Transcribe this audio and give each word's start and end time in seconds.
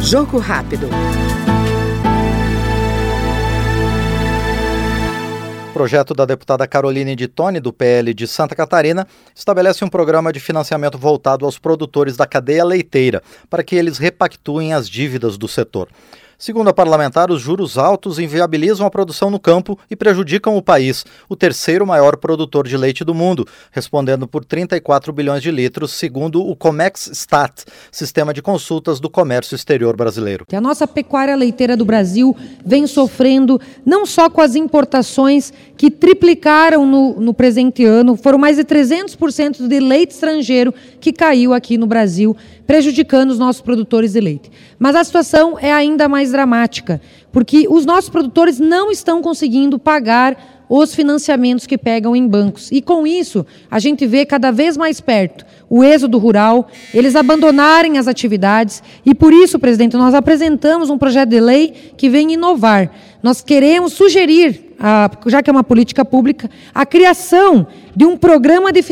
Jogo 0.00 0.38
rápido. 0.38 0.88
O 5.70 5.72
projeto 5.72 6.14
da 6.14 6.24
deputada 6.24 6.66
Caroline 6.68 7.16
de 7.16 7.26
Tone, 7.26 7.58
do 7.58 7.72
PL 7.72 8.14
de 8.14 8.28
Santa 8.28 8.54
Catarina, 8.54 9.08
estabelece 9.34 9.84
um 9.84 9.88
programa 9.88 10.32
de 10.32 10.38
financiamento 10.38 10.96
voltado 10.96 11.44
aos 11.44 11.58
produtores 11.58 12.16
da 12.16 12.26
cadeia 12.26 12.64
leiteira, 12.64 13.22
para 13.50 13.64
que 13.64 13.74
eles 13.74 13.98
repactuem 13.98 14.72
as 14.72 14.88
dívidas 14.88 15.36
do 15.36 15.48
setor. 15.48 15.88
Segundo 16.44 16.68
a 16.68 16.74
parlamentar, 16.74 17.30
os 17.30 17.40
juros 17.40 17.78
altos 17.78 18.18
inviabilizam 18.18 18.86
a 18.86 18.90
produção 18.90 19.30
no 19.30 19.40
campo 19.40 19.78
e 19.90 19.96
prejudicam 19.96 20.58
o 20.58 20.60
país, 20.60 21.02
o 21.26 21.34
terceiro 21.34 21.86
maior 21.86 22.18
produtor 22.18 22.68
de 22.68 22.76
leite 22.76 23.02
do 23.02 23.14
mundo, 23.14 23.48
respondendo 23.72 24.28
por 24.28 24.44
34 24.44 25.10
bilhões 25.10 25.42
de 25.42 25.50
litros, 25.50 25.92
segundo 25.92 26.46
o 26.46 26.54
Comex 26.54 27.06
Stat, 27.14 27.64
sistema 27.90 28.34
de 28.34 28.42
consultas 28.42 29.00
do 29.00 29.08
comércio 29.08 29.54
exterior 29.54 29.96
brasileiro. 29.96 30.44
A 30.52 30.60
nossa 30.60 30.86
pecuária 30.86 31.34
leiteira 31.34 31.78
do 31.78 31.84
Brasil 31.86 32.36
vem 32.62 32.86
sofrendo 32.86 33.58
não 33.82 34.04
só 34.04 34.28
com 34.28 34.42
as 34.42 34.54
importações 34.54 35.50
que 35.78 35.90
triplicaram 35.90 36.84
no, 36.84 37.18
no 37.20 37.32
presente 37.32 37.86
ano, 37.86 38.16
foram 38.16 38.36
mais 38.36 38.58
de 38.58 38.64
300% 38.64 39.66
de 39.66 39.80
leite 39.80 40.10
estrangeiro 40.10 40.74
que 41.00 41.10
caiu 41.10 41.54
aqui 41.54 41.78
no 41.78 41.86
Brasil, 41.86 42.36
prejudicando 42.66 43.30
os 43.30 43.38
nossos 43.38 43.62
produtores 43.62 44.12
de 44.12 44.20
leite. 44.20 44.50
Mas 44.78 44.96
a 44.96 45.04
situação 45.04 45.58
é 45.58 45.72
ainda 45.72 46.08
mais 46.08 46.32
dramática, 46.32 47.00
porque 47.32 47.66
os 47.68 47.84
nossos 47.84 48.10
produtores 48.10 48.58
não 48.58 48.90
estão 48.90 49.20
conseguindo 49.20 49.78
pagar 49.78 50.64
os 50.68 50.94
financiamentos 50.94 51.66
que 51.66 51.76
pegam 51.76 52.16
em 52.16 52.26
bancos. 52.26 52.70
E 52.72 52.80
com 52.80 53.06
isso, 53.06 53.44
a 53.70 53.78
gente 53.78 54.06
vê 54.06 54.24
cada 54.24 54.50
vez 54.50 54.76
mais 54.76 55.00
perto 55.00 55.44
o 55.68 55.82
êxodo 55.82 56.18
rural, 56.18 56.68
eles 56.92 57.16
abandonarem 57.16 57.98
as 57.98 58.06
atividades. 58.06 58.82
E 59.04 59.14
por 59.14 59.32
isso, 59.32 59.58
presidente, 59.58 59.96
nós 59.96 60.14
apresentamos 60.14 60.90
um 60.90 60.98
projeto 60.98 61.30
de 61.30 61.40
lei 61.40 61.92
que 61.96 62.08
vem 62.08 62.32
inovar. 62.32 62.90
Nós 63.22 63.40
queremos 63.40 63.92
sugerir 63.92 64.63
a, 64.78 65.10
já 65.26 65.42
que 65.42 65.50
é 65.50 65.52
uma 65.52 65.64
política 65.64 66.04
pública, 66.04 66.50
a 66.74 66.84
criação 66.84 67.66
de 67.94 68.04
um 68.04 68.16
programa 68.16 68.72
de, 68.72 68.82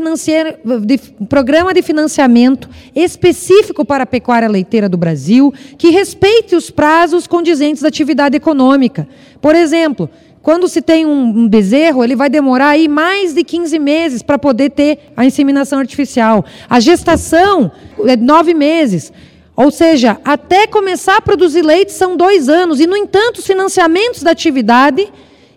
de, 0.85 0.99
programa 1.27 1.75
de 1.75 1.83
financiamento 1.83 2.69
específico 2.95 3.85
para 3.85 4.05
a 4.05 4.07
pecuária 4.07 4.49
leiteira 4.49 4.89
do 4.89 4.97
Brasil, 4.97 5.53
que 5.77 5.91
respeite 5.91 6.55
os 6.55 6.71
prazos 6.71 7.27
condizentes 7.27 7.83
da 7.83 7.89
atividade 7.89 8.37
econômica. 8.37 9.09
Por 9.41 9.55
exemplo, 9.55 10.09
quando 10.43 10.67
se 10.67 10.83
tem 10.83 11.07
um, 11.07 11.49
bezerro, 11.49 12.03
ele 12.03 12.17
vai 12.17 12.29
demorar 12.29 12.71
aí 12.71 12.89
mais 12.89 13.33
de 13.33 13.45
15 13.45 13.79
meses 13.79 14.23
para 14.23 14.39
poder 14.39 14.71
ter 14.71 14.99
a 15.17 15.25
inseminação 15.25 15.79
artificial. 15.79 16.45
A 16.69 16.81
gestação 16.81 17.71
é 18.07 18.17
nove 18.17 18.53
meses. 18.53 19.13
Ou 19.55 19.71
seja, 19.71 20.19
até 20.25 20.67
começar 20.67 21.19
a 21.19 21.21
produzir 21.21 21.63
leite 21.63 21.93
são 21.93 22.17
dois 22.17 22.49
anos. 22.49 22.81
E, 22.81 22.87
no 22.87 22.97
entanto, 22.97 23.39
os 23.39 23.47
financiamentos 23.47 24.23
da 24.23 24.33
atividade 24.33 25.13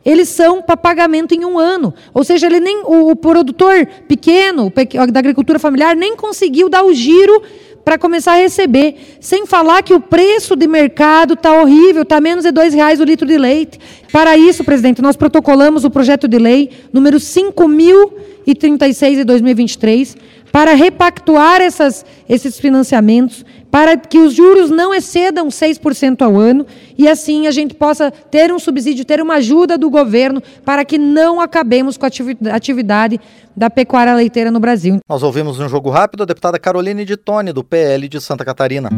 eles 0.05 0.29
são 0.29 0.61
para 0.61 0.77
pagamento 0.77 1.33
em 1.33 1.43
um 1.43 1.57
ano. 1.57 1.93
Ou 2.13 2.23
seja, 2.23 2.45
ele 2.45 2.59
nem, 2.59 2.83
o, 2.85 3.15
produtor 3.15 3.87
pequeno, 4.07 4.71
da 5.11 5.19
agricultura 5.19 5.57
familiar, 5.57 5.95
nem 5.95 6.15
conseguiu 6.15 6.69
dar 6.69 6.85
o 6.85 6.93
giro 6.93 7.41
para 7.83 7.97
começar 7.97 8.33
a 8.33 8.37
receber. 8.37 9.17
Sem 9.19 9.47
falar 9.47 9.81
que 9.81 9.93
o 9.93 9.99
preço 9.99 10.55
de 10.55 10.67
mercado 10.67 11.33
está 11.33 11.59
horrível, 11.59 12.03
está 12.03 12.21
menos 12.21 12.43
de 12.43 12.51
R$ 12.51 12.69
reais 12.69 12.99
o 12.99 13.03
litro 13.03 13.27
de 13.27 13.37
leite. 13.37 13.79
Para 14.11 14.37
isso, 14.37 14.63
presidente, 14.63 15.01
nós 15.01 15.15
protocolamos 15.15 15.83
o 15.83 15.89
projeto 15.89 16.27
de 16.27 16.37
lei 16.37 16.69
número 16.93 17.17
5.036 17.17 19.15
de 19.15 19.23
2023 19.23 20.17
para 20.55 20.73
repactuar 20.73 21.59
essas, 21.59 22.05
esses 22.29 22.57
financiamentos, 22.57 23.43
para 23.69 23.97
que 23.97 24.17
os 24.17 24.33
juros 24.33 24.69
não 24.69 24.93
excedam 24.93 25.49
6% 25.49 26.21
ao 26.21 26.37
ano 26.37 26.65
e 26.97 27.09
assim 27.09 27.45
a 27.45 27.51
gente 27.51 27.73
possa 27.73 28.09
ter 28.09 28.53
um 28.53 28.57
subsídio, 28.57 29.03
ter 29.03 29.19
uma 29.19 29.33
ajuda 29.33 29.77
do 29.77 29.89
governo 29.89 30.41
para 30.63 30.85
que 30.85 30.97
não 30.97 31.41
acabemos 31.41 31.97
com 31.97 32.05
a 32.05 32.09
atividade 32.53 33.19
da 33.53 33.69
pecuária 33.69 34.15
leiteira 34.15 34.49
no 34.49 34.61
Brasil. 34.61 34.99
Nós 35.09 35.23
ouvimos 35.23 35.59
no 35.59 35.67
Jogo 35.67 35.89
Rápido 35.89 36.23
a 36.23 36.25
deputada 36.25 36.57
Caroline 36.57 37.03
de 37.03 37.17
Tone, 37.17 37.51
do 37.51 37.61
PL 37.61 38.07
de 38.07 38.21
Santa 38.21 38.45
Catarina. 38.45 38.89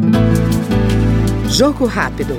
Jogo 1.48 1.86
Rápido. 1.86 2.36